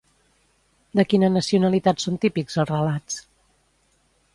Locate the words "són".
2.07-2.21